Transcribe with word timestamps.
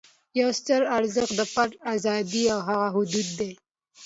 یو 0.39 0.49
ستر 0.59 0.81
ارزښت 0.97 1.33
د 1.39 1.41
فردي 1.53 1.77
آزادۍ 1.93 2.43
هغه 2.67 2.87
حدود 2.95 3.27
دي. 3.39 3.51